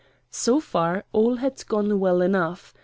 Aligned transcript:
So 0.31 0.59
far 0.59 1.03
all 1.13 1.35
had 1.35 1.63
gone 1.67 1.99
well 1.99 2.23
enough. 2.23 2.73